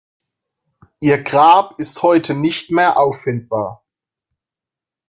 [0.99, 3.83] Ihr Grab ist heute nicht mehr auffindbar.